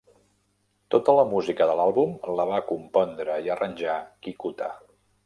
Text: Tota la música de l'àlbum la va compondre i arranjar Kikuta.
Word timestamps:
Tota 0.93 1.13
la 1.19 1.25
música 1.33 1.67
de 1.71 1.75
l'àlbum 1.79 2.15
la 2.39 2.47
va 2.53 2.63
compondre 2.71 3.37
i 3.49 3.53
arranjar 3.57 3.99
Kikuta. 4.29 4.73